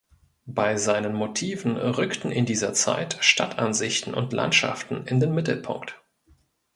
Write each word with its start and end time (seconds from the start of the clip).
Bei 0.47 0.77
seinen 0.77 1.13
Motiven 1.13 1.77
rückten 1.77 2.31
in 2.31 2.47
dieser 2.47 2.73
Zeit 2.73 3.17
Stadtansichten 3.19 4.15
und 4.15 4.33
Landschaften 4.33 5.05
in 5.05 5.19
den 5.19 5.31
Mittelpunkt. 5.35 6.01